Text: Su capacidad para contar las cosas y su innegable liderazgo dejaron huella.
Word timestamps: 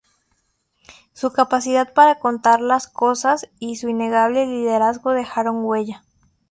Su 1.13 1.31
capacidad 1.31 1.93
para 1.93 2.17
contar 2.17 2.59
las 2.59 2.87
cosas 2.87 3.47
y 3.59 3.75
su 3.75 3.87
innegable 3.87 4.47
liderazgo 4.47 5.11
dejaron 5.11 5.63
huella. 5.63 6.03